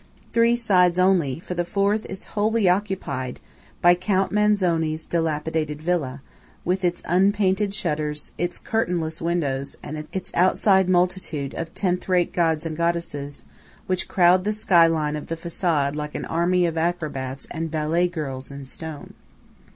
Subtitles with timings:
[0.33, 3.39] Three sides only; for the fourth is wholly occupied
[3.83, 6.23] by Count Manzoni's dilapidated villa,
[6.65, 12.65] with its unpainted shutters, its curtainless windows, and its outside multitude of tenth rate gods
[12.65, 13.45] and goddesses,
[13.85, 18.07] which crowd the sky line of the facade like an army of acrobats and ballet
[18.07, 19.13] girls in stone.